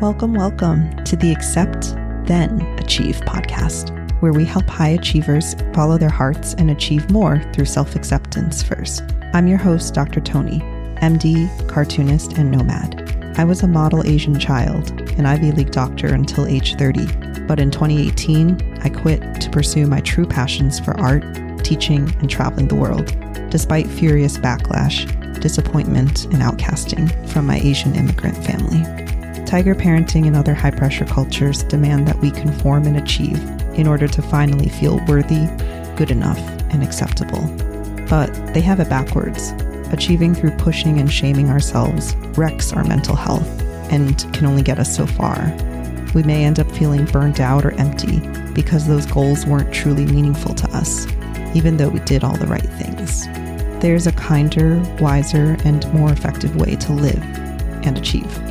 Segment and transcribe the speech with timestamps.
[0.00, 3.90] Welcome, welcome to the Accept, Then Achieve podcast,
[4.22, 9.02] where we help high achievers follow their hearts and achieve more through self acceptance first.
[9.34, 10.20] I'm your host, Dr.
[10.20, 10.60] Toni,
[11.02, 13.34] MD, cartoonist, and nomad.
[13.38, 14.88] I was a model Asian child,
[15.18, 20.00] an Ivy League doctor until age 30, but in 2018, I quit to pursue my
[20.02, 21.24] true passions for art,
[21.64, 23.06] teaching, and traveling the world,
[23.50, 25.10] despite furious backlash,
[25.40, 29.08] disappointment, and outcasting from my Asian immigrant family.
[29.48, 33.42] Tiger parenting and other high pressure cultures demand that we conform and achieve
[33.78, 35.46] in order to finally feel worthy,
[35.96, 36.38] good enough,
[36.70, 37.40] and acceptable.
[38.10, 39.52] But they have it backwards.
[39.90, 43.48] Achieving through pushing and shaming ourselves wrecks our mental health
[43.90, 45.50] and can only get us so far.
[46.14, 48.20] We may end up feeling burnt out or empty
[48.52, 51.06] because those goals weren't truly meaningful to us,
[51.54, 53.26] even though we did all the right things.
[53.80, 57.22] There's a kinder, wiser, and more effective way to live
[57.82, 58.47] and achieve.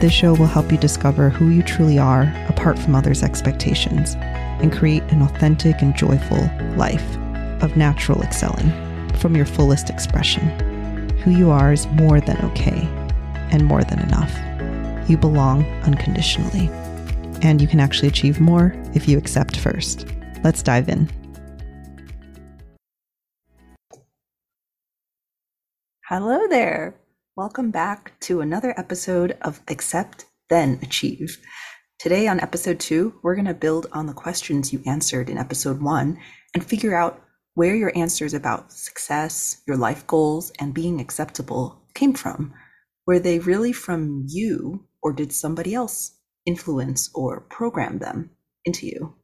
[0.00, 4.72] This show will help you discover who you truly are apart from others' expectations and
[4.72, 7.16] create an authentic and joyful life
[7.60, 8.70] of natural excelling
[9.16, 10.48] from your fullest expression.
[11.18, 12.86] Who you are is more than okay
[13.50, 14.32] and more than enough.
[15.10, 16.68] You belong unconditionally.
[17.42, 20.06] And you can actually achieve more if you accept first.
[20.44, 21.10] Let's dive in.
[26.04, 26.94] Hello there.
[27.38, 31.38] Welcome back to another episode of Accept, Then Achieve.
[32.00, 35.80] Today, on episode two, we're going to build on the questions you answered in episode
[35.80, 36.18] one
[36.52, 37.22] and figure out
[37.54, 42.52] where your answers about success, your life goals, and being acceptable came from.
[43.06, 48.30] Were they really from you, or did somebody else influence or program them
[48.64, 49.14] into you?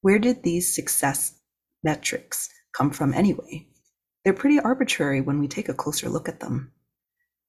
[0.00, 1.38] Where did these success
[1.84, 3.68] metrics come from anyway?
[4.24, 6.72] They're pretty arbitrary when we take a closer look at them.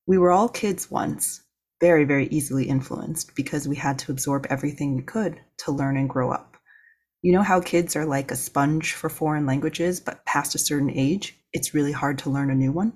[0.08, 1.42] We were all kids once,
[1.82, 6.10] very, very easily influenced because we had to absorb everything we could to learn and
[6.10, 6.56] grow up.
[7.22, 10.90] You know how kids are like a sponge for foreign languages, but past a certain
[10.90, 12.94] age, it's really hard to learn a new one?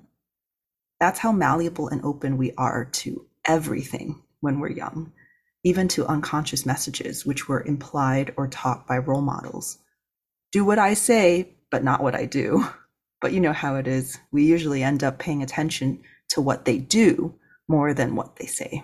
[1.00, 5.12] That's how malleable and open we are to everything when we're young,
[5.64, 9.76] even to unconscious messages which were implied or taught by role models.
[10.50, 12.66] Do what I say, but not what I do.
[13.20, 14.18] But you know how it is.
[14.32, 17.34] We usually end up paying attention to what they do
[17.68, 18.82] more than what they say.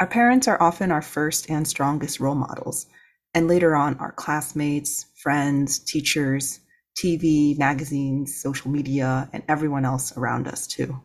[0.00, 2.86] Our parents are often our first and strongest role models,
[3.32, 6.58] and later on, our classmates, friends, teachers,
[6.98, 11.00] TV, magazines, social media, and everyone else around us, too.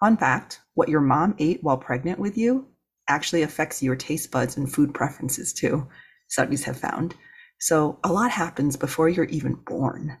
[0.00, 2.66] Fun fact what your mom ate while pregnant with you
[3.08, 5.86] actually affects your taste buds and food preferences, too,
[6.26, 7.14] studies have found.
[7.60, 10.18] So, a lot happens before you're even born.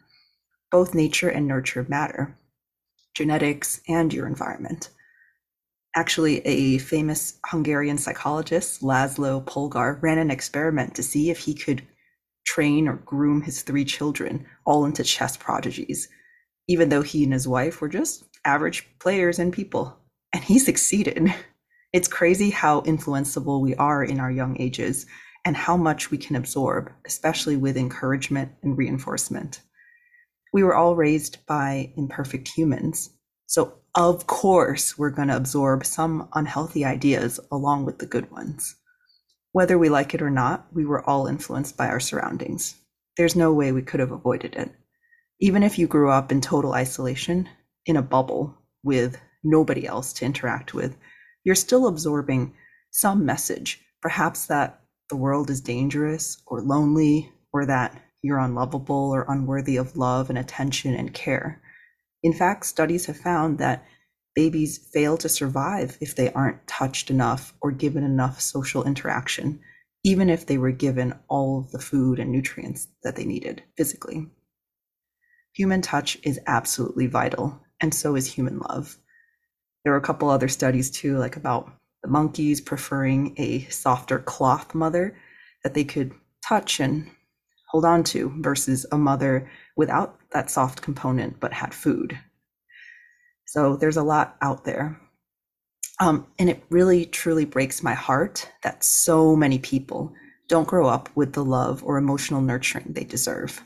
[0.70, 2.38] Both nature and nurture matter
[3.16, 4.90] genetics, and your environment.
[5.96, 11.82] Actually, a famous Hungarian psychologist, Laszlo Polgar, ran an experiment to see if he could
[12.44, 16.08] train or groom his three children all into chess prodigies,
[16.68, 19.96] even though he and his wife were just average players and people.
[20.34, 21.34] And he succeeded.
[21.92, 25.06] It's crazy how influenceable we are in our young ages
[25.46, 29.62] and how much we can absorb, especially with encouragement and reinforcement
[30.52, 33.10] we were all raised by imperfect humans.
[33.46, 38.76] So, of course, we're going to absorb some unhealthy ideas along with the good ones.
[39.52, 42.74] Whether we like it or not, we were all influenced by our surroundings.
[43.16, 44.70] There's no way we could have avoided it.
[45.40, 47.48] Even if you grew up in total isolation,
[47.86, 50.96] in a bubble with nobody else to interact with,
[51.44, 52.52] you're still absorbing
[52.90, 57.94] some message, perhaps that the world is dangerous or lonely, or that
[58.26, 61.62] you're unlovable or unworthy of love and attention and care.
[62.22, 63.86] In fact, studies have found that
[64.34, 69.60] babies fail to survive if they aren't touched enough or given enough social interaction,
[70.04, 74.28] even if they were given all of the food and nutrients that they needed physically.
[75.54, 78.98] Human touch is absolutely vital, and so is human love.
[79.84, 84.74] There are a couple other studies too, like about the monkeys preferring a softer cloth
[84.74, 85.16] mother
[85.62, 86.12] that they could
[86.46, 87.10] touch and
[87.76, 92.18] hold on to versus a mother without that soft component but had food.
[93.44, 94.98] So there's a lot out there.
[96.00, 100.14] Um, and it really truly breaks my heart that so many people
[100.48, 103.62] don't grow up with the love or emotional nurturing they deserve.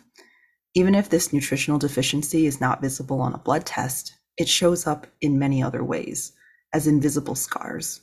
[0.75, 5.07] Even if this nutritional deficiency is not visible on a blood test, it shows up
[5.21, 6.33] in many other ways
[6.73, 8.01] as invisible scars.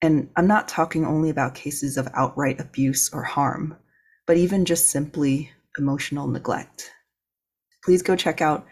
[0.00, 3.76] And I'm not talking only about cases of outright abuse or harm
[4.28, 6.92] but even just simply emotional neglect.
[7.82, 8.66] Please go check out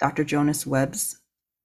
[0.00, 0.24] Dr.
[0.24, 1.20] Jonice Webb's,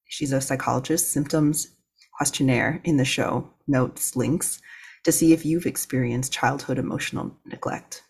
[0.06, 1.69] she's a psychologist, symptoms
[2.18, 4.62] questionnaire in the show notes links.
[5.06, 8.03] to see if you've experienced childhood emotional neglect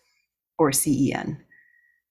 [0.58, 1.40] or CEN.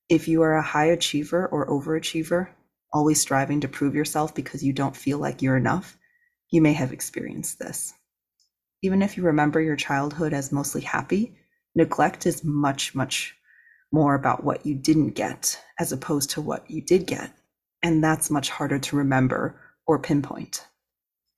[0.07, 2.47] If you are a high achiever or overachiever,
[2.93, 5.97] always striving to prove yourself because you don't feel like you're enough,
[6.49, 7.93] you may have experienced this.
[8.81, 11.35] Even if you remember your childhood as mostly happy,
[11.79, 13.35] neglect is much, much
[13.91, 17.31] more about what you didn't get as opposed to what you did get.
[17.81, 20.67] And that's much harder to remember or pinpoint.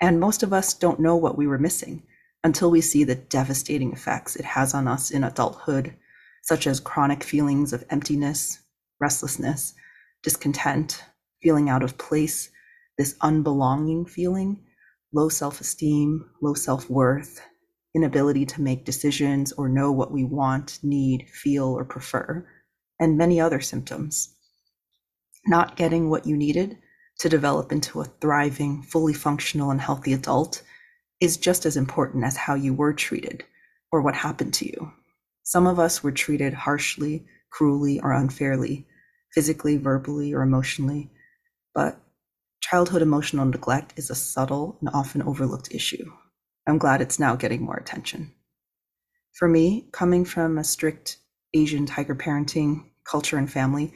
[0.01, 2.03] And most of us don't know what we were missing
[2.43, 5.93] until we see the devastating effects it has on us in adulthood,
[6.41, 8.59] such as chronic feelings of emptiness,
[8.99, 9.75] restlessness,
[10.23, 11.03] discontent,
[11.43, 12.49] feeling out of place,
[12.97, 14.59] this unbelonging feeling,
[15.13, 17.41] low self esteem, low self worth,
[17.95, 22.45] inability to make decisions or know what we want, need, feel, or prefer,
[22.99, 24.35] and many other symptoms.
[25.45, 26.77] Not getting what you needed
[27.19, 30.61] to develop into a thriving, fully functional, and healthy adult
[31.19, 33.43] is just as important as how you were treated
[33.91, 34.91] or what happened to you.
[35.43, 38.87] Some of us were treated harshly, cruelly, or unfairly,
[39.33, 41.11] physically, verbally, or emotionally,
[41.73, 41.99] but
[42.61, 46.11] childhood emotional neglect is a subtle and often overlooked issue.
[46.67, 48.33] I'm glad it's now getting more attention.
[49.33, 51.17] For me, coming from a strict
[51.53, 53.93] Asian tiger parenting culture and family,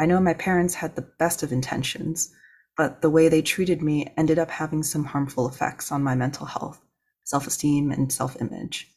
[0.00, 2.34] I know my parents had the best of intentions,
[2.76, 6.46] but the way they treated me ended up having some harmful effects on my mental
[6.46, 6.80] health,
[7.24, 8.90] self esteem, and self image.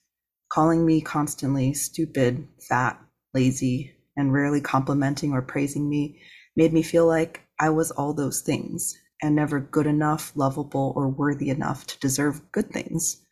[0.50, 3.00] Calling me constantly stupid, fat,
[3.34, 6.20] lazy, and rarely complimenting or praising me
[6.56, 11.08] made me feel like I was all those things and never good enough, lovable, or
[11.10, 13.24] worthy enough to deserve good things.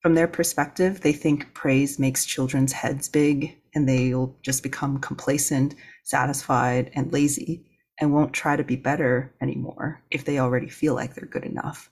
[0.00, 5.74] From their perspective, they think praise makes children's heads big and they'll just become complacent,
[6.02, 7.64] satisfied, and lazy
[8.00, 11.90] and won't try to be better anymore if they already feel like they're good enough.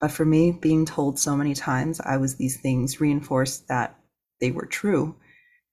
[0.00, 3.96] But for me, being told so many times I was these things reinforced that
[4.40, 5.14] they were true.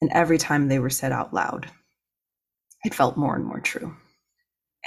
[0.01, 1.72] And every time they were said out loud,
[2.83, 3.95] it felt more and more true.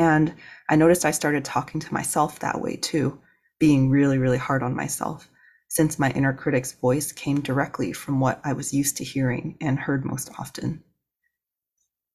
[0.01, 0.35] And
[0.71, 3.21] I noticed I started talking to myself that way too,
[3.59, 5.29] being really, really hard on myself,
[5.69, 9.79] since my inner critic's voice came directly from what I was used to hearing and
[9.79, 10.83] heard most often.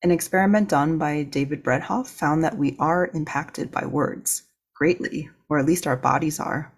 [0.01, 4.41] An experiment done by David Bredehoft found that we are impacted by words
[4.73, 6.73] greatly, or at least our bodies are,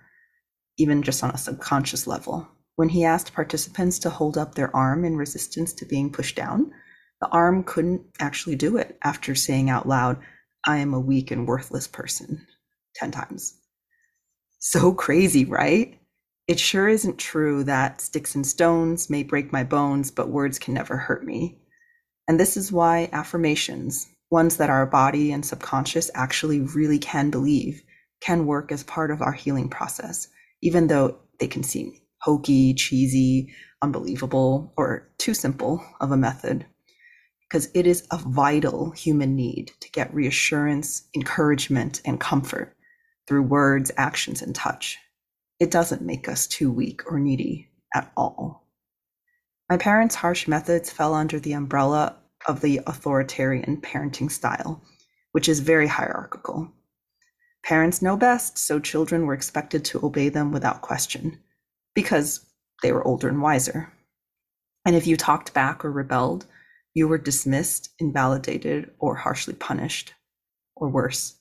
[0.78, 2.50] even just on a subconscious level.
[2.76, 6.74] When he asked participants to hold up their arm in resistance to being pushed down,
[7.22, 10.22] the arm couldn't actually do it after saying out loud,
[10.68, 12.46] I am a weak and worthless person
[12.96, 13.56] 10 times.
[14.60, 15.98] So crazy, right?
[16.48, 20.74] It sure isn't true that sticks and stones may break my bones, but words can
[20.74, 21.58] never hurt me.
[22.28, 27.82] And this is why affirmations, ones that our body and subconscious actually really can believe,
[28.20, 30.28] can work as part of our healing process,
[30.62, 36.66] even though they can seem hokey, cheesy, unbelievable, or too simple of a method.
[37.50, 42.76] Because it is a vital human need to get reassurance, encouragement, and comfort
[43.28, 44.98] through words, actions, and touch.
[45.60, 48.68] It doesn't make us too weak or needy at all.
[49.70, 52.18] My parents' harsh methods fell under the umbrella
[52.48, 54.82] of the authoritarian parenting style,
[55.32, 56.72] which is very hierarchical.
[57.64, 61.40] Parents know best, so children were expected to obey them without question,
[61.94, 62.46] because
[62.82, 63.92] they were older and wiser.
[64.86, 66.46] And if you talked back or rebelled,
[66.98, 70.14] you were dismissed, invalidated, or harshly punished,
[70.76, 71.36] or worse.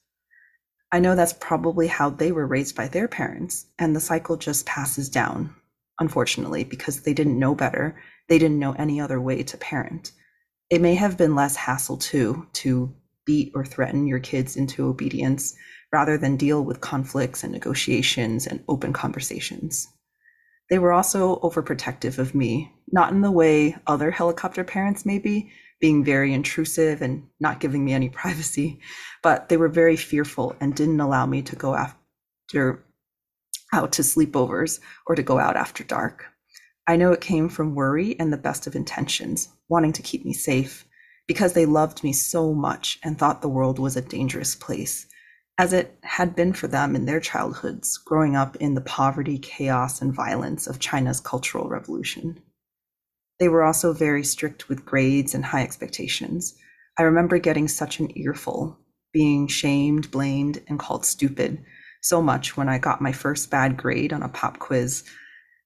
[0.93, 4.67] I know that's probably how they were raised by their parents, and the cycle just
[4.67, 5.55] passes down,
[5.99, 7.97] unfortunately, because they didn't know better
[8.29, 10.13] they didn't know any other way to parent.
[10.69, 12.95] It may have been less hassle too to
[13.25, 15.55] beat or threaten your kids into obedience
[15.93, 19.89] rather than deal with conflicts and negotiations and open conversations.
[20.69, 25.51] They were also overprotective of me, not in the way other helicopter parents may be,
[25.81, 28.81] being very intrusive and not giving me any privacy,
[29.23, 32.85] but they were very fearful and didn't allow me to go after
[33.73, 36.27] out to sleepovers or to go out after dark.
[36.87, 40.33] I know it came from worry and the best of intentions, wanting to keep me
[40.33, 40.87] safe,
[41.27, 45.07] because they loved me so much and thought the world was a dangerous place,
[45.59, 50.03] as it had been for them in their childhoods, growing up in the poverty, chaos,
[50.03, 52.41] and violence of China's Cultural Revolution.
[53.39, 56.55] They were also very strict with grades and high expectations.
[56.99, 58.79] I remember getting such an earful,
[59.13, 61.65] being shamed, blamed, and called stupid
[62.03, 65.05] so much when I got my first bad grade on a pop quiz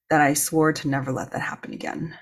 [0.09, 2.17] that I swore to never let that happen again.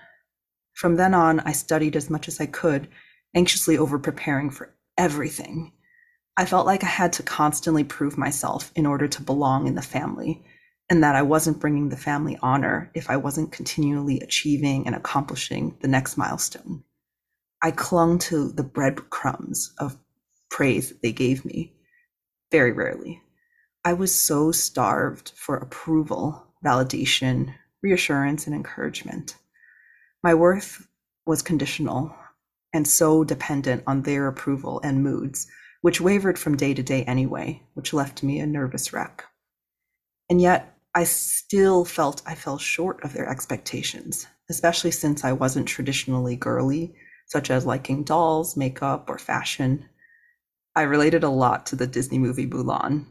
[0.75, 2.89] From then on, I studied as much as I could,
[3.35, 5.73] anxiously over preparing for everything.
[6.39, 9.83] I felt like I had to constantly prove myself in order to belong in the
[9.83, 10.45] family,
[10.89, 15.77] and that I wasn't bringing the family honor if I wasn't continually achieving and accomplishing
[15.81, 16.85] the next milestone.
[17.61, 19.99] I clung to the breadcrumbs of
[20.49, 21.75] praise that they gave me
[22.53, 23.21] very rarely.
[23.85, 27.53] I was so starved for approval, validation,
[27.83, 29.35] reassurance, and encouragement.
[30.23, 30.87] My worth
[31.27, 32.15] was conditional
[32.73, 35.49] and so dependent on their approval and moods,
[35.81, 39.25] which wavered from day to day anyway, which left me a nervous wreck.
[40.31, 45.69] And yet, I still felt I fell short of their expectations, especially since I wasn't
[45.69, 46.95] traditionally girly,
[47.27, 49.89] such as liking dolls, makeup, or fashion.
[50.75, 53.07] I related a lot to the Disney movie Mulan.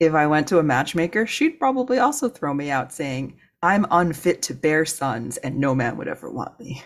[0.00, 4.42] If I went to a matchmaker, she'd probably also throw me out saying, I'm unfit
[4.42, 6.82] to bear sons and no man would ever want me.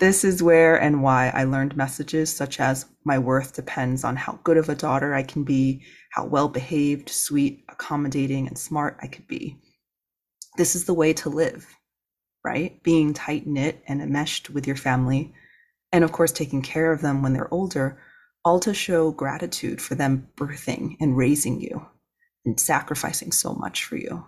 [0.00, 4.40] This is where and why I learned messages such as my worth depends on how
[4.42, 9.06] good of a daughter I can be, how well behaved, sweet, accommodating, and smart I
[9.06, 9.56] could be.
[10.56, 11.66] This is the way to live,
[12.44, 12.82] right?
[12.82, 15.32] Being tight knit and enmeshed with your family,
[15.92, 18.00] and of course, taking care of them when they're older,
[18.44, 21.86] all to show gratitude for them birthing and raising you
[22.44, 24.26] and sacrificing so much for you.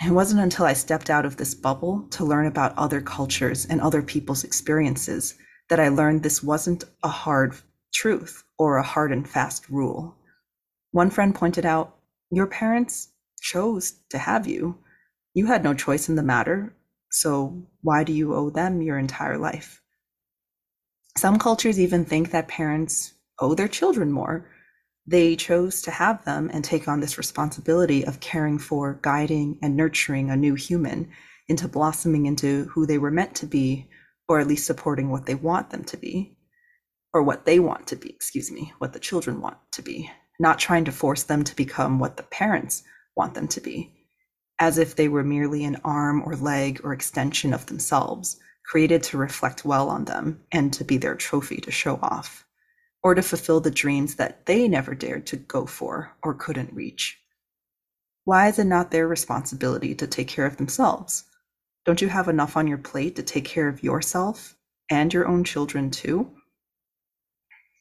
[0.00, 3.80] It wasn't until I stepped out of this bubble to learn about other cultures and
[3.80, 5.34] other people's experiences
[5.68, 7.54] that I learned this wasn't a hard
[7.92, 10.16] truth or a hard and fast rule.
[10.90, 11.96] One friend pointed out,
[12.30, 13.08] Your parents
[13.40, 14.78] chose to have you.
[15.34, 16.74] You had no choice in the matter,
[17.10, 19.80] so why do you owe them your entire life?
[21.16, 24.48] Some cultures even think that parents owe their children more,
[25.06, 29.76] they chose to have them and take on this responsibility of caring for, guiding, and
[29.76, 31.10] nurturing a new human
[31.48, 33.88] into blossoming into who they were meant to be,
[34.28, 36.36] or at least supporting what they want them to be,
[37.12, 40.58] or what they want to be, excuse me, what the children want to be, not
[40.58, 42.84] trying to force them to become what the parents
[43.16, 43.92] want them to be,
[44.60, 49.18] as if they were merely an arm or leg or extension of themselves, created to
[49.18, 52.46] reflect well on them and to be their trophy to show off
[53.02, 57.18] or to fulfill the dreams that they never dared to go for or couldn't reach?
[58.24, 61.24] Why is it not their responsibility to take care of themselves?
[61.84, 64.54] Don't you have enough on your plate to take care of yourself
[64.88, 66.30] and your own children too?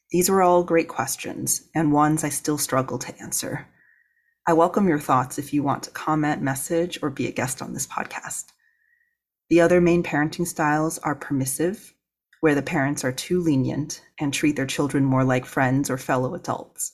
[0.10, 3.68] These were all great questions and ones I still struggle to answer.
[4.48, 7.74] I welcome your thoughts if you want to comment, message, or be a guest on
[7.74, 8.46] this podcast.
[9.50, 11.94] The other main parenting styles are permissive,
[12.42, 16.34] where the parents are too lenient and treat their children more like friends or fellow
[16.34, 16.92] adults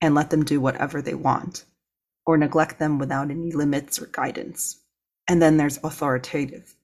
[0.00, 1.64] and let them do whatever they want
[2.24, 4.80] or neglect them without any limits or guidance.
[5.28, 6.74] And then there's authoritative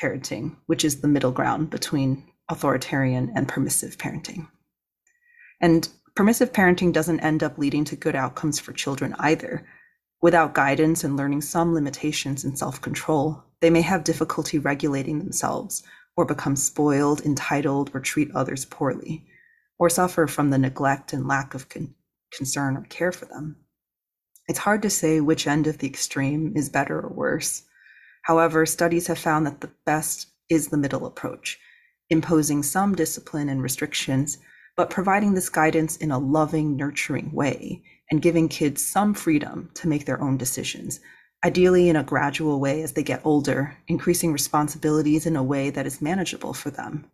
[0.00, 4.48] parenting, which is the middle ground between authoritarian and permissive parenting.
[5.60, 9.66] And permissive parenting doesn't end up leading to good outcomes for children either.
[10.20, 15.82] Without guidance and learning some limitations in self control, they may have difficulty regulating themselves
[16.16, 19.26] or become spoiled, entitled, or treat others poorly,
[19.78, 21.94] or suffer from the neglect and lack of con-
[22.32, 23.56] concern or care for them.
[24.48, 27.62] It's hard to say which end of the extreme is better or worse.
[28.22, 31.58] However, studies have found that the best is the middle approach,
[32.10, 34.38] imposing some discipline and restrictions,
[34.76, 39.88] but providing this guidance in a loving, nurturing way and giving kids some freedom to
[39.88, 41.00] make their own decisions
[41.44, 45.86] ideally in a gradual way as they get older, increasing responsibilities in a way that
[45.86, 47.04] is manageable for them.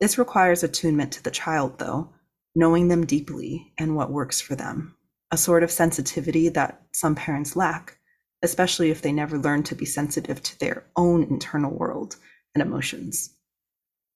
[0.00, 2.10] This requires attunement to the child, though,
[2.54, 4.94] knowing them deeply and what works for them,
[5.30, 7.98] a sort of sensitivity that some parents lack,
[8.42, 12.16] especially if they never learn to be sensitive to their own internal world
[12.54, 13.30] and emotions.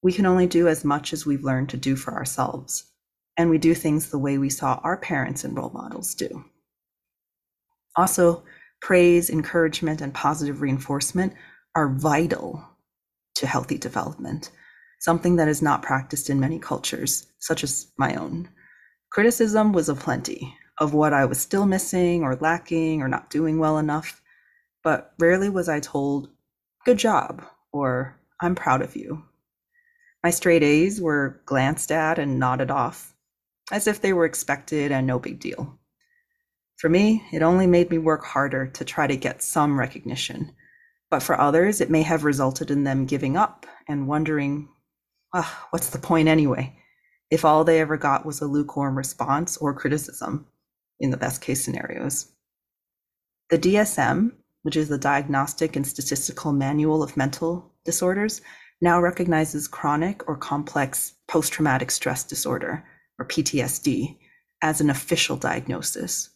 [0.02, 2.84] We can only do as much as we've learned to do for ourselves,
[3.36, 6.44] and we do things the way we saw our parents and role models do.
[7.96, 8.44] Also,
[8.82, 11.32] praise, encouragement, and positive reinforcement
[11.74, 12.62] are vital
[13.36, 14.50] to healthy development,
[15.00, 18.48] something that is not practiced in many cultures, such as my own.
[19.10, 23.78] Criticism was aplenty of what I was still missing or lacking or not doing well
[23.78, 24.20] enough,
[24.82, 26.28] but rarely was I told,
[26.84, 29.22] Good job, or I'm proud of you.
[30.24, 33.14] My straight A's were glanced at and nodded off,
[33.70, 35.78] as if they were expected and no big deal.
[36.78, 40.52] For me, it only made me work harder to try to get some recognition.
[41.10, 44.68] But for others, it may have resulted in them giving up and wondering,
[45.34, 46.76] oh, what's the point anyway?
[47.30, 50.46] If all they ever got was a lukewarm response or criticism
[51.00, 52.32] in the best case scenarios.
[53.50, 58.40] The DSM, which is the Diagnostic and Statistical Manual of Mental Disorders,
[58.80, 62.84] now recognizes chronic or complex post traumatic stress disorder,
[63.18, 64.18] or PTSD,
[64.62, 66.30] as an official diagnosis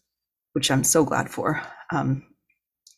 [0.57, 1.61] which I'm so glad for,
[1.91, 2.25] um,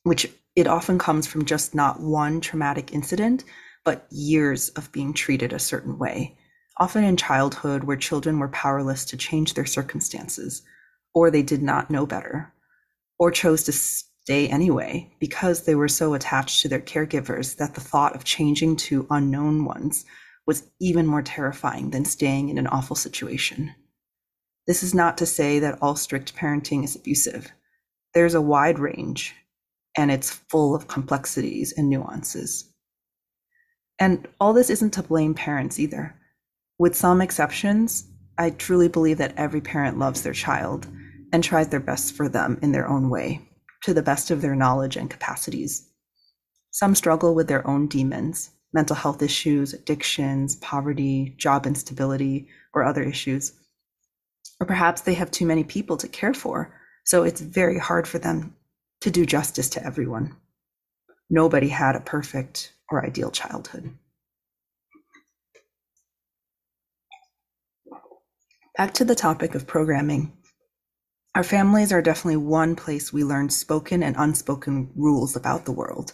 [0.05, 3.43] which it often comes from just not one traumatic incident,
[3.85, 6.39] but years of being treated a certain way,
[6.77, 10.63] often in childhood where children were powerless to change their circumstances,
[11.15, 12.55] or they did not know better,
[13.19, 17.81] or chose to stay anyway because they were so attached to their caregivers that the
[17.81, 20.05] thought of changing to unknown ones
[20.47, 23.75] was even more terrifying than staying in an awful situation.
[24.69, 27.51] This is not to say that all strict parenting is abusive.
[28.13, 29.35] There's a wide range,
[29.97, 32.71] and it's full of complexities and nuances.
[33.99, 36.15] And all this isn't to blame parents either.
[36.79, 38.07] With some exceptions,
[38.37, 40.87] I truly believe that every parent loves their child
[41.33, 43.41] and tries their best for them in their own way,
[43.85, 45.89] to the best of their knowledge and capacities.
[46.73, 53.03] Some struggle with their own demons, mental health issues, addictions, poverty, job instability, or other
[53.03, 53.58] issues.
[54.61, 56.75] Or perhaps they have too many people to care for,
[57.05, 58.55] so it's very hard for them
[59.01, 60.37] to do justice to everyone.
[61.31, 63.97] Nobody had a perfect or ideal childhood.
[68.77, 70.33] Back to the topic of programming.
[71.35, 76.13] Our families are definitely one place we learn spoken and unspoken rules about the world,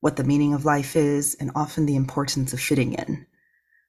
[0.00, 3.26] what the meaning of life is, and often the importance of fitting in,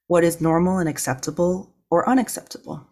[0.07, 2.87] what is normal and acceptable or unacceptable.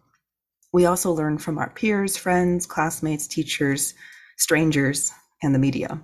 [0.72, 3.94] We also learn from our peers, friends, classmates, teachers,
[4.36, 6.00] strangers, and the media.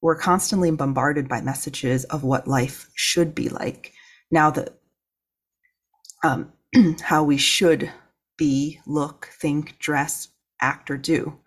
[0.00, 3.92] We're constantly bombarded by messages of what life should be like.
[4.30, 4.78] Now that
[6.24, 6.52] um,
[7.02, 7.90] how we should
[8.36, 10.28] be, look, think, dress,
[10.60, 11.38] act, or do.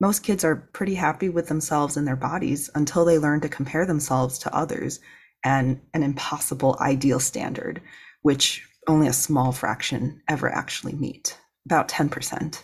[0.00, 3.86] Most kids are pretty happy with themselves and their bodies until they learn to compare
[3.86, 5.00] themselves to others
[5.44, 7.80] and an impossible ideal standard,
[8.22, 12.62] which only a small fraction ever actually meet, about 10%.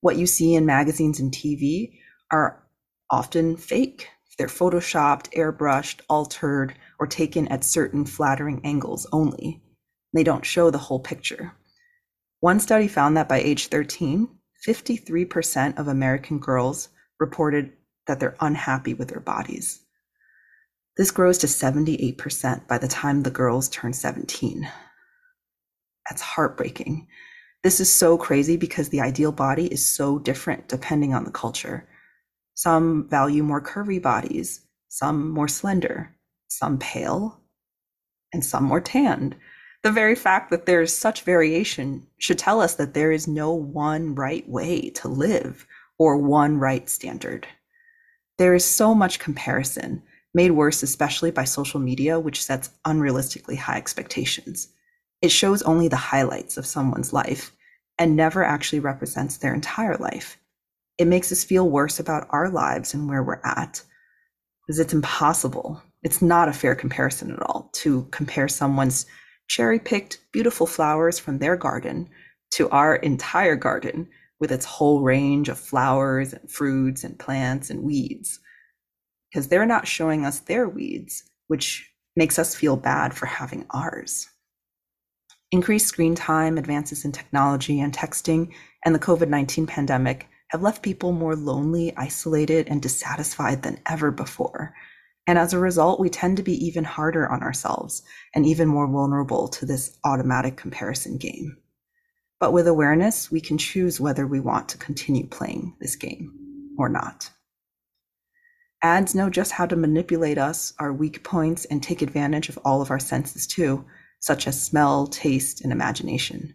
[0.00, 1.98] What you see in magazines and TV
[2.30, 2.62] are
[3.10, 4.08] often fake.
[4.36, 9.62] They're photoshopped, airbrushed, altered, or taken at certain flattering angles only.
[10.12, 11.52] They don't show the whole picture.
[12.40, 14.28] One study found that by age 13,
[14.66, 16.88] 53% of American girls
[17.20, 17.72] reported
[18.06, 19.80] that they're unhappy with their bodies.
[20.96, 24.70] This grows to 78% by the time the girls turn 17.
[26.08, 27.08] That's heartbreaking.
[27.64, 31.88] This is so crazy because the ideal body is so different depending on the culture.
[32.52, 36.14] Some value more curvy bodies, some more slender,
[36.48, 37.40] some pale,
[38.34, 39.34] and some more tanned.
[39.82, 44.14] The very fact that there's such variation should tell us that there is no one
[44.14, 45.66] right way to live
[45.98, 47.46] or one right standard.
[48.36, 50.02] There is so much comparison,
[50.34, 54.68] made worse especially by social media, which sets unrealistically high expectations.
[55.24, 57.50] It shows only the highlights of someone's life
[57.98, 60.38] and never actually represents their entire life
[60.98, 63.82] it makes us feel worse about our lives and where we're at
[64.66, 65.82] because it's impossible.
[66.02, 69.06] It's not a fair comparison at all to compare someone's
[69.48, 72.08] cherry picked beautiful flowers from their garden
[72.52, 74.08] to our entire garden
[74.38, 78.38] with its whole range of flowers and fruits and plants and weeds.
[79.30, 84.28] Because they're not showing us their weeds, which makes us feel bad for having ours.
[85.54, 88.52] Increased screen time, advances in technology and texting,
[88.84, 94.10] and the COVID 19 pandemic have left people more lonely, isolated, and dissatisfied than ever
[94.10, 94.74] before.
[95.28, 98.02] And as a result, we tend to be even harder on ourselves
[98.34, 101.56] and even more vulnerable to this automatic comparison game.
[102.40, 106.32] But with awareness, we can choose whether we want to continue playing this game
[106.76, 107.30] or not.
[108.82, 112.82] Ads know just how to manipulate us, our weak points, and take advantage of all
[112.82, 113.84] of our senses too,
[114.24, 116.54] such as smell, taste, and imagination.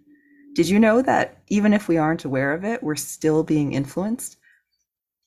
[0.56, 4.38] Did you know that even if we aren't aware of it, we're still being influenced?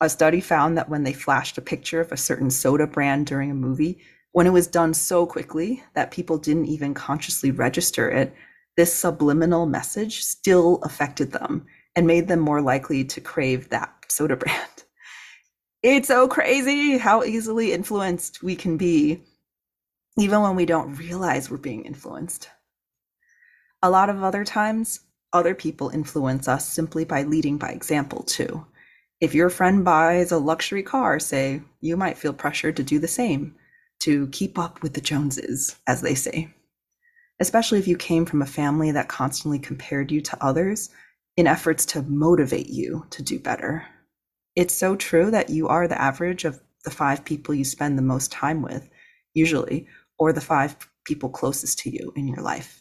[0.01, 3.53] A study found that when they flashed a picture of a certain soda brand during
[3.53, 4.01] a movie,
[4.33, 8.35] when it was done so quickly that people didn't even consciously register it,
[8.77, 14.35] this subliminal message still affected them and made them more likely to crave that soda
[14.43, 14.83] brand.
[15.85, 19.23] It's so crazy how easily influenced we can be,
[20.19, 22.51] even when we don't realize we're being influenced.
[23.83, 25.01] A lot of other times,
[25.33, 28.67] other people influence us simply by leading by example, too.
[29.21, 33.09] If your friend buys a luxury car, say, you might feel pressured to do the
[33.09, 33.55] same,
[34.01, 36.53] to keep up with the Joneses, as they say.
[37.41, 40.91] Especially if you came from a family that constantly compared you to others
[41.37, 43.87] in efforts to motivate you to do better.
[44.55, 48.03] It's so true that you are the average of the five people you spend the
[48.03, 48.89] most time with,
[49.35, 49.87] usually,
[50.23, 52.81] or the five people closest to you in your life.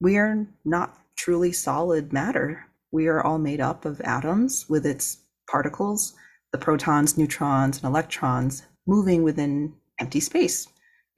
[0.00, 2.64] We are not truly solid matter.
[2.90, 6.14] We are all made up of atoms with its particles,
[6.50, 10.66] the protons, neutrons, and electrons moving within empty space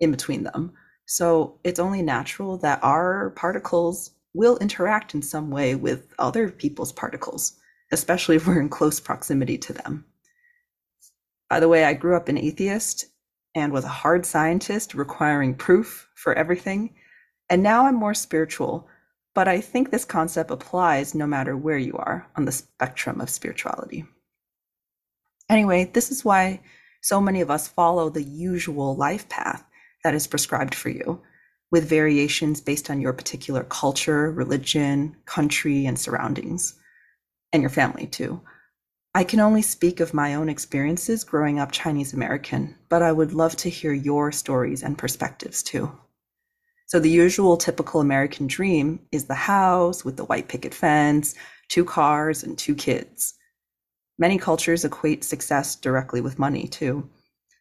[0.00, 0.72] in between them.
[1.06, 6.90] So it's only natural that our particles will interact in some way with other people's
[6.90, 7.52] particles,
[7.92, 10.06] especially if we're in close proximity to them.
[11.48, 13.13] By the way, I grew up an atheist
[13.54, 16.94] and was a hard scientist requiring proof for everything.
[17.48, 18.88] And now I'm more spiritual,
[19.34, 23.30] but I think this concept applies no matter where you are on the spectrum of
[23.30, 24.04] spirituality.
[25.48, 26.60] Anyway, this is why
[27.02, 29.64] so many of us follow the usual life path
[30.02, 31.20] that is prescribed for you,
[31.70, 36.78] with variations based on your particular culture, religion, country, and surroundings,
[37.52, 38.40] and your family too.
[39.16, 43.32] I can only speak of my own experiences growing up Chinese American, but I would
[43.32, 45.92] love to hear your stories and perspectives too.
[46.86, 51.36] So, the usual typical American dream is the house with the white picket fence,
[51.68, 53.34] two cars, and two kids.
[54.18, 57.08] Many cultures equate success directly with money too.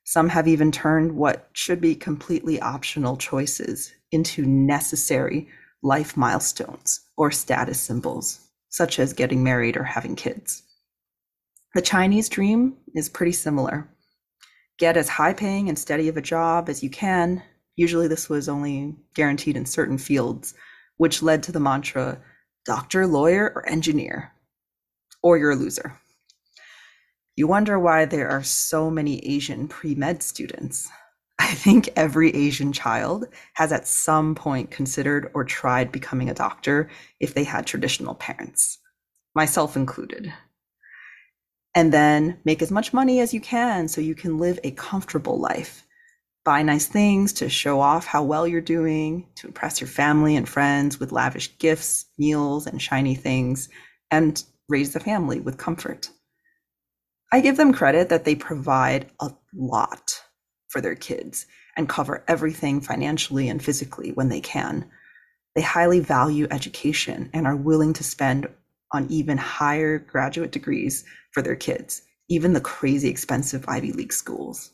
[0.06, 5.48] Some have even turned what should be completely optional choices into necessary
[5.84, 8.40] life milestones or status symbols,
[8.70, 10.64] such as getting married or having kids.
[11.74, 13.90] The Chinese dream is pretty similar.
[14.78, 17.42] Get as high paying and steady of a job as you can.
[17.76, 20.54] Usually, this was only guaranteed in certain fields,
[20.98, 22.22] which led to the mantra
[22.64, 24.32] doctor, lawyer, or engineer,
[25.24, 26.00] or you're a loser.
[27.36, 30.88] You wonder why there are so many Asian pre med students.
[31.40, 36.92] I think every Asian child has at some point considered or tried becoming a doctor
[37.20, 38.78] if they had traditional parents,
[39.34, 40.32] myself included.
[41.76, 45.40] And then make as much money as you can so you can live a comfortable
[45.40, 45.86] life.
[46.46, 50.48] Buy nice things to show off how well you're doing, to impress your family and
[50.48, 53.70] friends with lavish gifts, meals, and shiny things,
[54.12, 56.10] and raise the family with comfort.
[57.32, 60.22] I give them credit that they provide a lot
[60.68, 64.90] for their kids and cover everything financially and physically when they can.
[65.56, 68.48] They highly value education and are willing to spend
[68.94, 74.72] on even higher graduate degrees for their kids, even the crazy expensive Ivy League schools.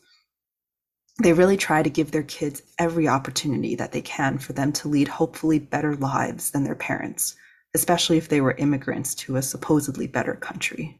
[1.22, 4.88] They really try to give their kids every opportunity that they can for them to
[4.88, 7.36] lead hopefully better lives than their parents,
[7.74, 10.98] especially if they were immigrants to a supposedly better country.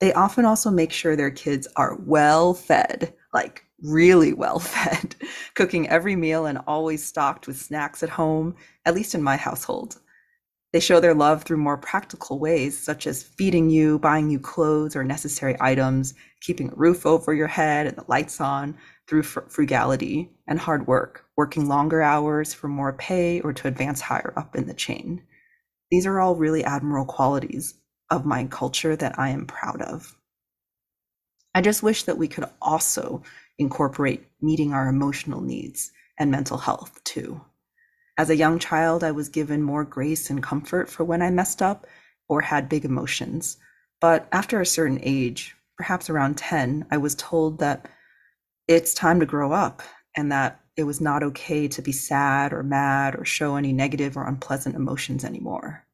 [0.00, 5.14] They often also make sure their kids are well fed, like really well fed,
[5.54, 10.00] cooking every meal and always stocked with snacks at home, at least in my household.
[10.72, 14.96] They show their love through more practical ways, such as feeding you, buying you clothes
[14.96, 19.40] or necessary items, keeping a roof over your head and the lights on, through fr-
[19.48, 24.56] frugality and hard work, working longer hours for more pay or to advance higher up
[24.56, 25.22] in the chain.
[25.90, 27.74] These are all really admirable qualities
[28.10, 30.16] of my culture that I am proud of.
[31.54, 33.22] I just wish that we could also
[33.58, 37.42] incorporate meeting our emotional needs and mental health too.
[38.18, 41.62] As a young child, I was given more grace and comfort for when I messed
[41.62, 41.86] up
[42.28, 43.56] or had big emotions.
[44.00, 47.88] But after a certain age, perhaps around 10, I was told that
[48.68, 49.82] it's time to grow up
[50.16, 54.16] and that it was not okay to be sad or mad or show any negative
[54.16, 55.86] or unpleasant emotions anymore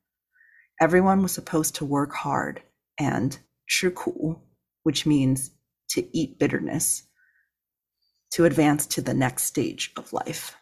[0.80, 2.62] everyone was supposed to work hard
[2.98, 4.40] and 吃苦,
[4.82, 5.50] which means
[5.90, 7.02] to eat bitterness,
[8.30, 10.56] to advance to the next stage of life.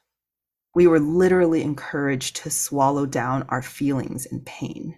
[0.76, 4.94] We were literally encouraged to swallow down our feelings and pain,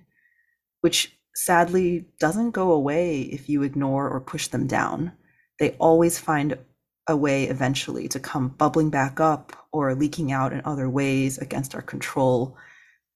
[0.81, 5.13] which sadly doesn't go away if you ignore or push them down.
[5.61, 6.59] They always find
[7.07, 11.77] a way eventually to come bubbling back up or leaking out in other ways against
[11.77, 12.57] our control,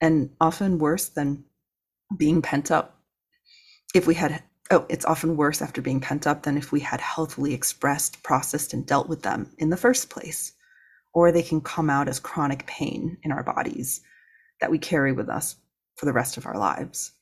[0.01, 1.43] and often worse than
[2.17, 2.97] being pent up.
[3.93, 7.01] If we had, oh, it's often worse after being pent up than if we had
[7.01, 10.53] healthily expressed, processed, and dealt with them in the first place.
[11.15, 14.01] Or they can come out as chronic pain in our bodies
[14.61, 15.57] that we carry with us
[15.97, 17.13] for the rest of our lives.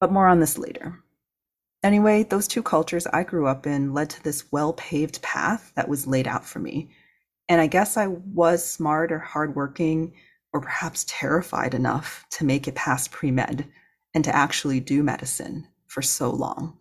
[0.00, 1.00] But more on this later.
[1.82, 5.88] Anyway, those two cultures I grew up in led to this well paved path that
[5.88, 6.90] was laid out for me.
[7.48, 10.12] And I guess I was smart or hardworking
[10.52, 13.66] or perhaps terrified enough to make it past pre med
[14.14, 16.78] and to actually do medicine for so long.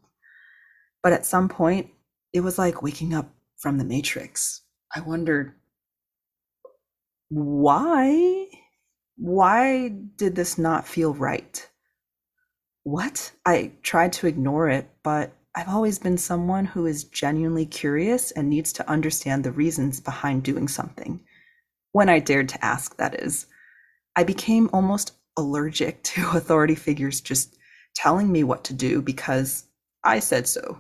[1.02, 1.90] But at some point,
[2.34, 4.62] it was like waking up from the matrix.
[4.96, 5.54] I wondered
[7.30, 8.48] why
[9.18, 11.68] why did this not feel right?
[12.84, 13.32] What?
[13.46, 18.50] I tried to ignore it, but I've always been someone who is genuinely curious and
[18.50, 21.22] needs to understand the reasons behind doing something.
[21.92, 23.46] When I dared to ask, that is.
[24.16, 27.58] I became almost allergic to authority figures just
[27.96, 29.66] telling me what to do because
[30.04, 30.80] I said so.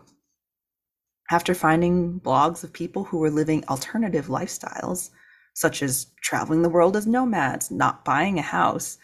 [1.29, 5.09] After finding blogs of people who were living alternative lifestyles,
[5.59, 8.97] such as traveling the world as nomads, not buying a house,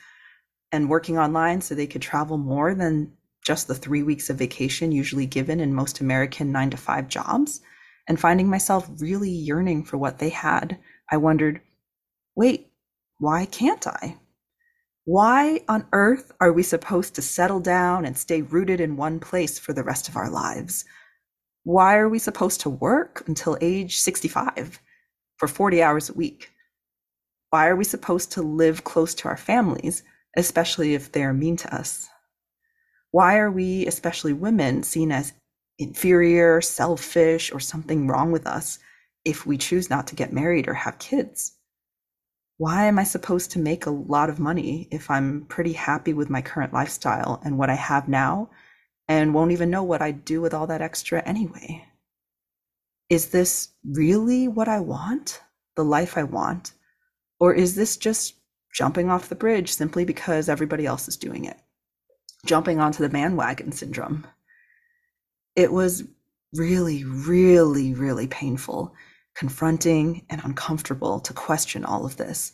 [0.71, 3.11] and working online so they could travel more than
[3.43, 7.59] just the three weeks of vacation usually given in most American nine to five jobs,
[8.07, 10.79] and finding myself really yearning for what they had,
[11.11, 11.59] I wondered,
[12.37, 12.71] wait,
[13.19, 14.15] why can't I?
[15.03, 19.59] Why on earth are we supposed to settle down and stay rooted in one place
[19.59, 20.85] for the rest of our lives?
[21.63, 24.79] Why are we supposed to work until age 65
[25.37, 26.51] for 40 hours a week?
[27.49, 30.03] Why are we supposed to live close to our families,
[30.35, 32.09] especially if they're mean to us?
[33.11, 35.33] Why are we, especially women, seen as
[35.79, 38.79] inferior, selfish, or something wrong with us
[39.23, 41.55] if we choose not to get married or have kids?
[42.57, 46.29] why am I supposed to make a lot of money if I'm pretty happy with
[46.29, 48.49] my current lifestyle and what I have now
[49.07, 51.85] and won't even know what I'd do with all that extra anyway?
[53.09, 55.41] Is this really what I want?
[55.75, 56.73] The life I want?
[57.39, 58.35] Or is this just
[58.73, 61.59] jumping off the bridge simply because everybody else is doing it?
[62.45, 64.25] Jumping onto the bandwagon syndrome.
[65.55, 66.03] It was
[66.53, 68.93] really, really, really painful
[69.35, 72.53] confronting and uncomfortable to question all of this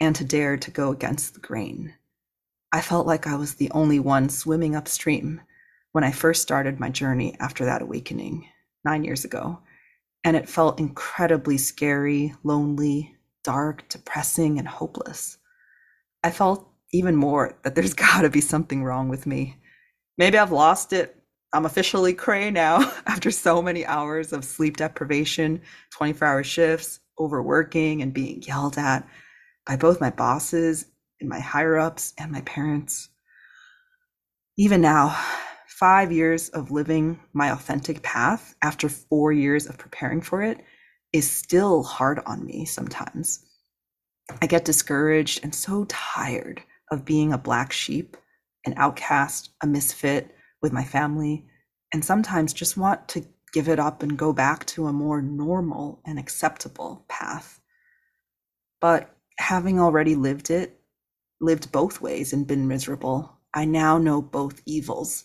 [0.00, 1.94] and to dare to go against the grain.
[2.72, 5.40] I felt like I was the only one swimming upstream
[5.92, 8.46] when I first started my journey after that awakening
[8.84, 9.60] nine years ago.
[10.26, 15.38] And it felt incredibly scary, lonely, dark, depressing, and hopeless.
[16.22, 19.56] I felt even more that there's got to be something wrong with me.
[20.18, 21.16] Maybe I've lost it
[21.56, 25.62] I'm officially cray now after so many hours of sleep deprivation,
[25.92, 29.08] 24 hour shifts, overworking, and being yelled at
[29.66, 30.84] by both my bosses
[31.18, 33.08] and my higher ups and my parents.
[34.58, 35.18] Even now,
[35.78, 40.58] five years of living my authentic path after four years of preparing for it
[41.12, 43.44] is still hard on me sometimes.
[44.40, 48.16] I get discouraged and so tired of being a black sheep,
[48.64, 51.44] an outcast, a misfit with my family,
[51.92, 56.00] and sometimes just want to give it up and go back to a more normal
[56.06, 57.60] and acceptable path.
[58.80, 60.80] But having already lived it,
[61.38, 65.24] lived both ways and been miserable, I now know both evils.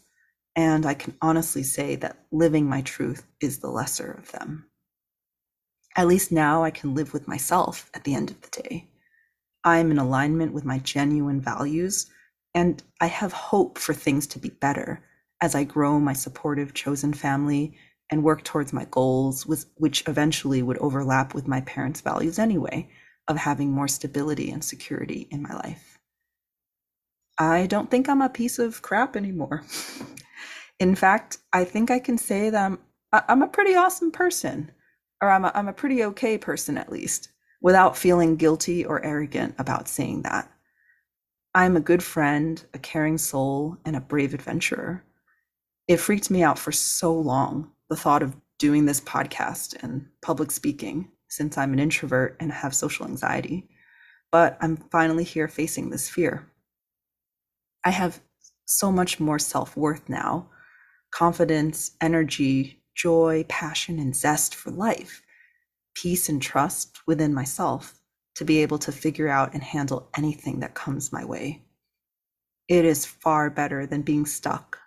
[0.55, 4.65] And I can honestly say that living my truth is the lesser of them.
[5.95, 8.89] At least now I can live with myself at the end of the day.
[9.63, 12.09] I'm in alignment with my genuine values,
[12.53, 15.03] and I have hope for things to be better
[15.41, 17.77] as I grow my supportive chosen family
[18.09, 22.89] and work towards my goals, which eventually would overlap with my parents' values anyway,
[23.27, 25.90] of having more stability and security in my life.
[27.37, 29.63] I don't think I'm a piece of crap anymore.
[30.79, 32.79] in fact, I think I can say that I'm,
[33.11, 34.71] I'm a pretty awesome person,
[35.21, 37.29] or I'm a, I'm a pretty okay person at least,
[37.61, 40.51] without feeling guilty or arrogant about saying that.
[41.53, 45.03] I'm a good friend, a caring soul, and a brave adventurer
[45.91, 50.51] it freaked me out for so long the thought of doing this podcast and public
[50.51, 53.67] speaking since I'm an introvert and have social anxiety.
[54.31, 56.47] But I'm finally here facing this fear.
[57.83, 58.21] I have
[58.65, 60.49] so much more self worth now.
[61.11, 65.21] Confidence, energy, joy, passion, and zest for life,
[65.93, 67.99] peace and trust within myself
[68.35, 71.63] to be able to figure out and handle anything that comes my way.
[72.67, 74.77] It is far better than being stuck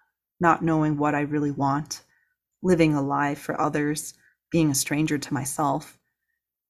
[0.40, 2.02] not knowing what I really want,
[2.62, 4.14] living a lie for others,
[4.50, 5.98] being a stranger to myself,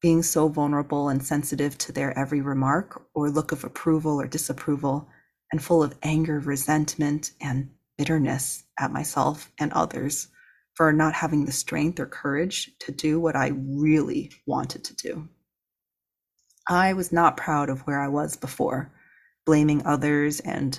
[0.01, 5.09] being so vulnerable and sensitive to their every remark or look of approval or disapproval,
[5.55, 10.27] and full of anger, resentment, and bitterness at myself and others
[10.75, 15.29] for not having the strength or courage to do what I really wanted to do.
[16.69, 18.91] I was not proud of where I was before,
[19.47, 20.77] blaming others and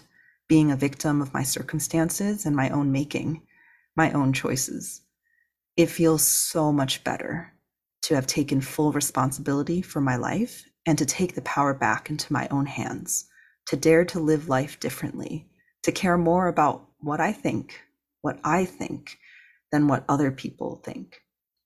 [0.49, 3.43] being a victim of my circumstances and my own making,
[3.95, 5.03] my own choices.
[5.77, 7.53] It feels so much better
[8.01, 12.33] to have taken full responsibility for my life and to take the power back into
[12.33, 13.29] my own hands,
[13.67, 15.47] to dare to live life differently,
[15.84, 17.82] to care more about what I think,
[18.21, 19.17] what I think,
[19.71, 21.21] than what other people think,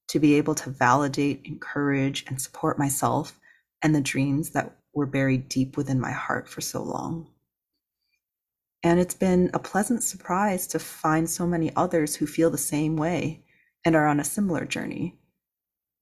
[0.10, 3.40] to be able to validate, encourage, and support myself
[3.82, 7.30] and the dreams that were buried deep within my heart for so long.
[8.82, 12.96] And it's been a pleasant surprise to find so many others who feel the same
[12.96, 13.44] way
[13.86, 15.20] and are on a similar journey.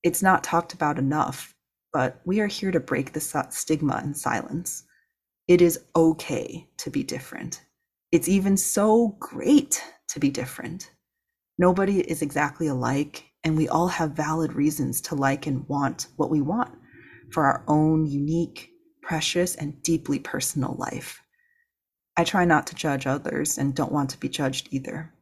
[0.04, 1.56] It's not talked about enough,
[1.92, 4.84] but we are here to break the stigma and silence.
[5.48, 7.64] It is okay to be different.
[8.12, 10.92] It's even so great to be different.
[11.58, 16.30] Nobody is exactly alike, and we all have valid reasons to like and want what
[16.30, 16.78] we want
[17.32, 21.22] for our own unique, precious, and deeply personal life.
[22.18, 25.14] I try not to judge others and don't want to be judged either.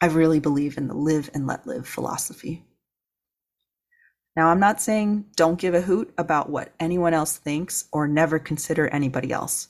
[0.00, 2.65] I really believe in the live and let live philosophy.
[4.36, 8.38] Now, I'm not saying don't give a hoot about what anyone else thinks or never
[8.38, 9.68] consider anybody else.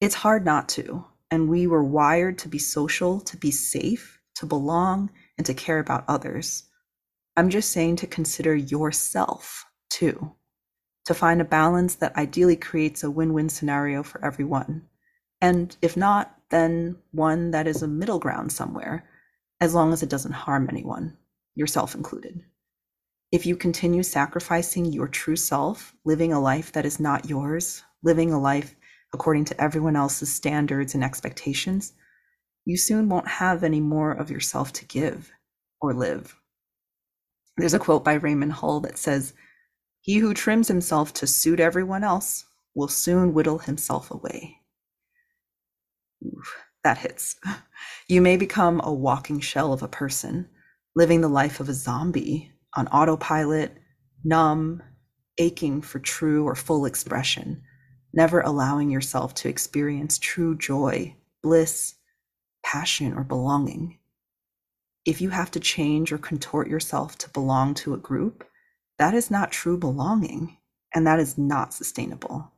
[0.00, 4.46] It's hard not to, and we were wired to be social, to be safe, to
[4.46, 6.64] belong, and to care about others.
[7.36, 10.34] I'm just saying to consider yourself too,
[11.06, 14.86] to find a balance that ideally creates a win win scenario for everyone.
[15.40, 19.08] And if not, then one that is a middle ground somewhere,
[19.60, 21.16] as long as it doesn't harm anyone,
[21.54, 22.44] yourself included.
[23.32, 28.32] If you continue sacrificing your true self, living a life that is not yours, living
[28.32, 28.74] a life
[29.12, 31.92] according to everyone else's standards and expectations,
[32.64, 35.30] you soon won't have any more of yourself to give
[35.80, 36.34] or live.
[37.56, 39.32] There's a quote by Raymond Hull that says,
[40.00, 44.56] He who trims himself to suit everyone else will soon whittle himself away.
[46.26, 47.36] Oof, that hits.
[48.08, 50.48] You may become a walking shell of a person,
[50.96, 53.76] living the life of a zombie on autopilot,
[54.24, 54.82] numb,
[55.38, 57.62] aching for true or full expression,
[58.12, 61.94] never allowing yourself to experience true joy, bliss,
[62.62, 63.98] passion, or belonging.
[65.04, 68.46] If you have to change or contort yourself to belong to a group,
[68.98, 70.58] that is not true belonging,
[70.94, 72.52] and that is not sustainable.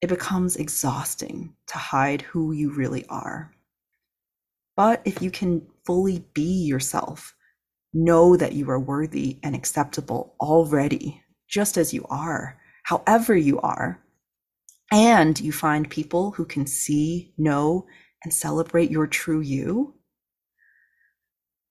[0.00, 3.52] It becomes exhausting to hide who you really are.
[4.76, 7.34] But if you can fully be yourself,
[7.92, 14.02] know that you are worthy and acceptable already, just as you are, however you are,
[14.92, 17.86] and you find people who can see, know,
[18.22, 19.94] and celebrate your true you,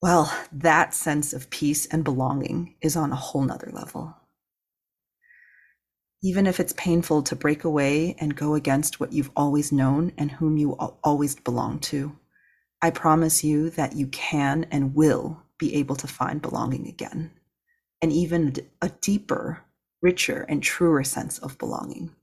[0.01, 4.15] well, that sense of peace and belonging is on a whole nother level.
[6.21, 10.31] Even if it's painful to break away and go against what you've always known and
[10.31, 12.15] whom you always belong to,
[12.81, 17.31] I promise you that you can and will be able to find belonging again,
[18.01, 19.63] and even a deeper,
[20.01, 22.15] richer, and truer sense of belonging.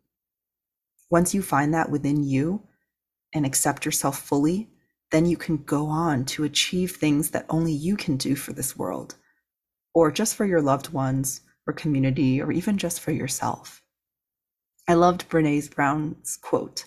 [1.11, 2.63] Once you find that within you
[3.35, 4.69] and accept yourself fully,
[5.11, 8.77] then you can go on to achieve things that only you can do for this
[8.77, 9.17] world,
[9.95, 13.83] or just for your loved ones, or community, or even just for yourself.
[14.89, 16.87] I loved Brene Brown's quote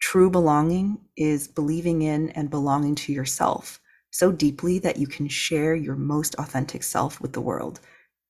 [0.00, 3.80] True belonging is believing in and belonging to yourself
[4.12, 7.80] so deeply that you can share your most authentic self with the world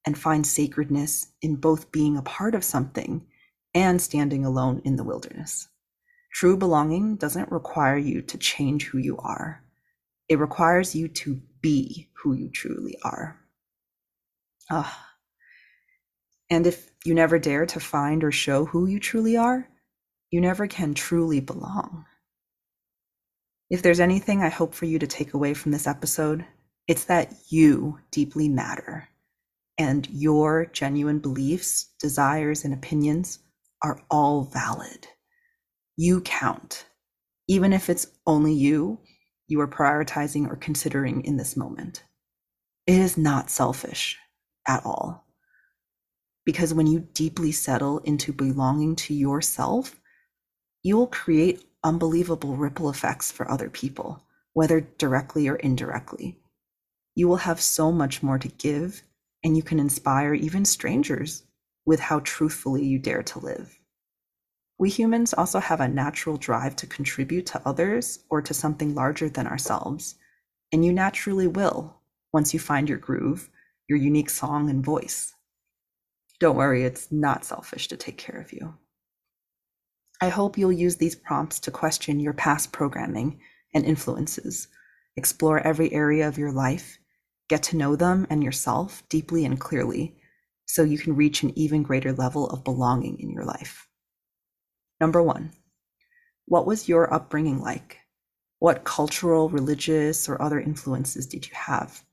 [0.07, 3.27] and find sacredness in both being a part of something
[3.75, 5.69] and standing alone in the wilderness.
[6.33, 9.63] True belonging doesn't require you to change who you are,
[10.29, 13.39] it requires you to be who you truly are.
[14.71, 15.11] Ah.
[16.49, 19.69] And if you never dare to find or show who you truly are,
[20.31, 22.07] you never can truly belong.
[23.73, 26.45] If there's anything I hope for you to take away from this episode,
[26.87, 29.09] it's that you deeply matter
[29.79, 33.39] and your genuine beliefs, desires, and opinions
[33.83, 35.09] are all valid.
[35.97, 36.85] You count,
[37.49, 39.01] even if it's only you
[39.49, 42.05] you are prioritizing or considering in this moment.
[42.87, 44.19] It is not selfish
[44.69, 45.25] at all.
[46.45, 49.99] Because when you deeply settle into belonging to yourself,
[50.83, 56.39] you will create unbelievable ripple effects for other people, whether directly or indirectly.
[57.15, 59.03] You will have so much more to give,
[59.45, 61.45] and you can inspire even strangers
[61.85, 63.79] with how truthfully you dare to live.
[64.79, 69.29] We humans also have a natural drive to contribute to others or to something larger
[69.29, 70.17] than ourselves,
[70.73, 72.01] and you naturally will
[72.33, 73.51] once you find your groove,
[73.89, 75.35] your unique song and voice.
[76.41, 78.75] Don't worry, it's not selfish to take care of you.
[80.23, 83.41] I hope you'll use these prompts to question your past programming
[83.75, 84.69] and influences,
[85.17, 87.01] explore every area of your life,
[87.49, 90.15] get to know them and yourself deeply and clearly
[90.65, 93.89] so you can reach an even greater level of belonging in your life.
[95.01, 95.51] Number one,
[96.45, 97.99] what was your upbringing like?
[98.61, 102.05] What cultural, religious, or other influences did you have?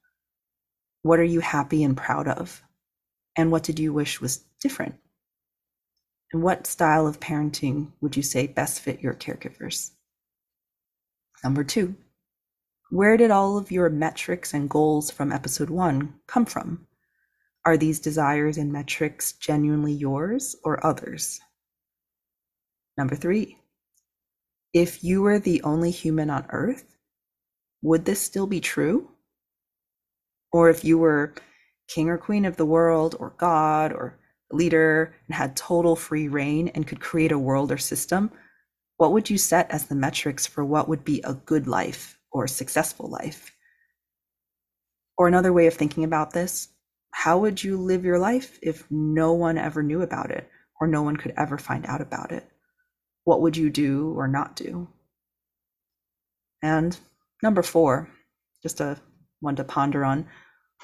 [1.03, 2.63] What are you happy and proud of?
[3.35, 4.95] And what did you wish was different?
[6.31, 9.91] And what style of parenting would you say best fit your caregivers?
[11.43, 11.95] Number two,
[12.91, 16.87] where did all of your metrics and goals from episode one come from?
[17.65, 21.39] Are these desires and metrics genuinely yours or others?
[22.97, 23.57] Number three,
[24.73, 26.97] if you were the only human on earth,
[27.81, 29.09] would this still be true?
[30.51, 31.33] Or if you were
[31.87, 34.18] king or queen of the world, or God, or
[34.51, 38.31] leader, and had total free reign and could create a world or system,
[38.97, 42.47] what would you set as the metrics for what would be a good life or
[42.47, 43.51] successful life?
[45.17, 46.69] Or another way of thinking about this,
[47.11, 51.01] how would you live your life if no one ever knew about it or no
[51.01, 52.49] one could ever find out about it?
[53.23, 54.87] What would you do or not do?
[56.61, 56.97] And
[57.41, 58.09] number four,
[58.61, 58.99] just a
[59.39, 60.27] one to ponder on,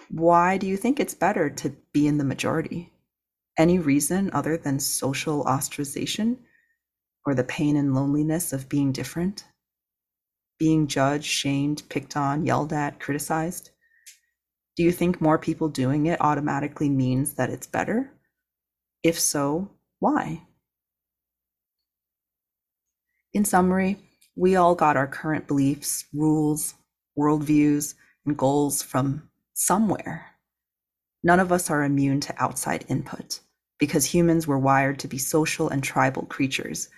[0.09, 2.93] why do you think it's better to be in the majority?
[3.58, 6.38] Any reason other than social ostracization
[7.26, 9.45] or the pain and loneliness of being different?
[10.60, 13.70] Being judged, shamed, picked on, yelled at, criticized?
[14.76, 18.12] Do you think more people doing it automatically means that it's better?
[19.03, 20.41] If so, why?
[23.34, 23.97] In summary,
[24.36, 26.74] we all got our current beliefs, rules,
[27.18, 27.95] worldviews,
[28.26, 30.26] and goals from somewhere.
[31.24, 33.39] None of us are immune to outside input
[33.80, 36.89] because humans were wired to be social and tribal creatures,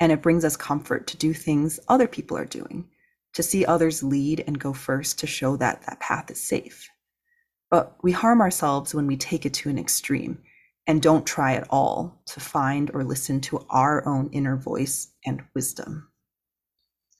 [0.00, 2.88] and it brings us comfort to do things other people are doing,
[3.34, 6.88] to see others lead and go first to show that that path is safe.
[7.70, 10.38] But we harm ourselves when we take it to an extreme
[10.86, 15.42] and don't try at all to find or listen to our own inner voice and
[15.54, 16.08] wisdom.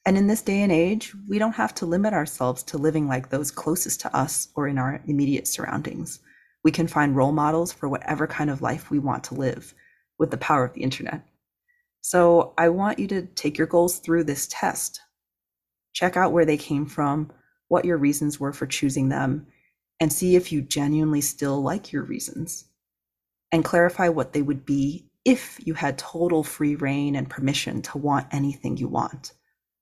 [0.04, 3.28] And in this day and age, we don't have to limit ourselves to living like
[3.28, 6.20] those closest to us or in our immediate surroundings.
[6.66, 9.72] We can find role models for whatever kind of life we want to live
[10.18, 11.22] with the power of the internet.
[12.00, 15.00] So I want you to take your goals through this test.
[15.92, 17.30] Check out where they came from,
[17.68, 19.46] what your reasons were for choosing them,
[20.00, 22.64] and see if you genuinely still like your reasons.
[23.52, 27.98] And clarify what they would be if you had total free reign and permission to
[27.98, 29.34] want anything you want,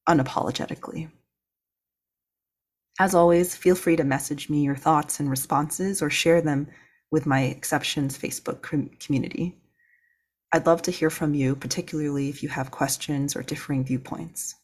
[0.07, 1.11] unapologetically.
[3.01, 6.69] As always, feel free to message me your thoughts and responses or share them
[7.11, 8.63] with my Acceptsians Facebook
[9.01, 9.59] community.
[10.53, 14.55] I'd love to hear from you, particularly if you have questions or differing viewpoints.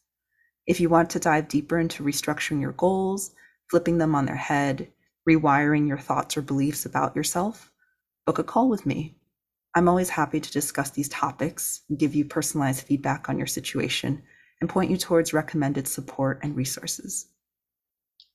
[0.65, 3.33] If you want to dive deeper into restructuring your goals,
[3.69, 4.93] flipping them on their head,
[5.29, 7.73] rewiring your thoughts or beliefs about yourself,
[8.27, 9.17] book a call with me.
[9.75, 14.23] I'm always happy to discuss these topics, give you personalized feedback on your situation,
[14.61, 17.27] and point you towards recommended support and resources.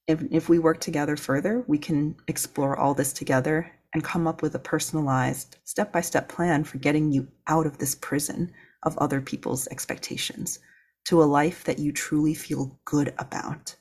[0.07, 4.41] If, if we work together further, we can explore all this together and come up
[4.41, 8.51] with a personalized, step by step plan for getting you out of this prison
[8.83, 10.59] of other people's expectations
[11.05, 13.75] to a life that you truly feel good about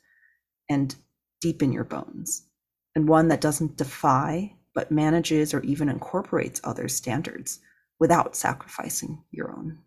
[0.68, 0.94] and
[1.40, 2.46] deep in your bones
[2.94, 7.60] and one that doesn't defy but manages or even incorporates others' standards
[7.98, 9.78] without sacrificing your own.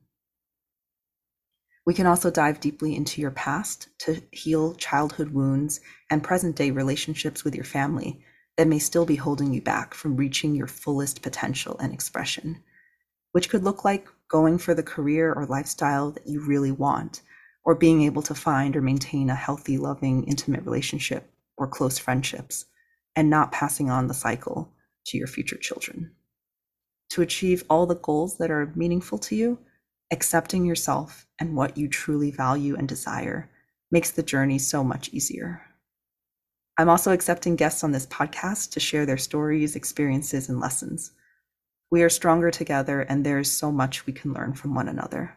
[1.88, 5.80] We can also dive deeply into your past to heal childhood wounds
[6.10, 8.22] and present day relationships with your family
[8.58, 12.62] that may still be holding you back from reaching your fullest potential and expression,
[13.32, 17.22] which could look like going for the career or lifestyle that you really want,
[17.64, 22.66] or being able to find or maintain a healthy, loving, intimate relationship or close friendships
[23.16, 24.74] and not passing on the cycle
[25.06, 26.12] to your future children.
[27.12, 29.60] To achieve all the goals that are meaningful to you,
[30.12, 33.50] accepting yourself and what you truly value and desire
[33.92, 35.62] makes the journey so much easier.
[36.78, 41.12] I'm also accepting guests on this podcast to share their stories, experiences, and lessons.
[41.90, 45.36] We are stronger together, and there is so much we can learn from one another.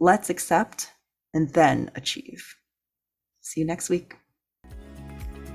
[0.00, 0.90] Let's accept
[1.32, 2.56] and then achieve.
[3.40, 4.16] See you next week.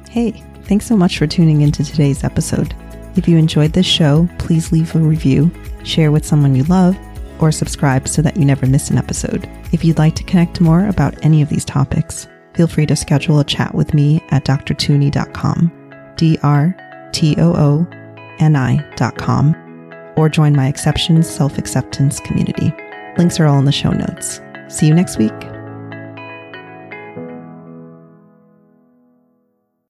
[0.09, 2.74] Hey, thanks so much for tuning into today's episode.
[3.15, 5.51] If you enjoyed this show, please leave a review,
[5.84, 6.97] share with someone you love,
[7.40, 9.50] or subscribe so that you never miss an episode.
[9.72, 13.40] If you'd like to connect more about any of these topics, feel free to schedule
[13.40, 15.72] a chat with me at drtooni.com,
[16.16, 16.76] D R
[17.12, 17.88] T O O
[18.40, 19.56] N I.com,
[20.16, 22.74] or join my Acceptsians Self Acceptance community.
[23.18, 24.42] Links are all in the show notes.
[24.68, 25.59] See you next week.